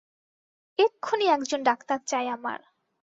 এক্ষুণি 0.79 1.25
একজন 1.27 1.59
ডাক্তার 1.63 1.99
চাই 2.07 2.25
আমার। 2.27 2.59